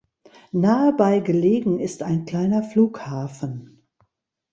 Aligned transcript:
Nahe 0.51 0.93
bei 0.93 1.19
gelegen 1.19 1.79
ist 1.79 2.01
ein 2.01 2.25
kleiner 2.25 2.63
Flughafen. 2.63 3.83